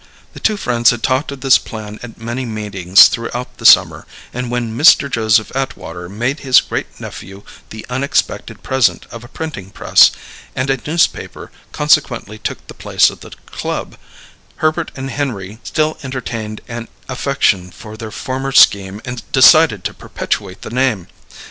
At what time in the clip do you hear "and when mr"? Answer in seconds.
4.33-5.07